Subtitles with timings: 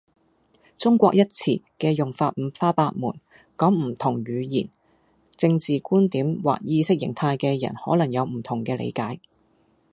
[0.79, 3.19] 「中國」一詞嘅用法五花八門，
[3.55, 4.67] 講唔同語言，
[5.37, 9.19] 政治觀點或意識形態嘅人可能有唔同嘅理解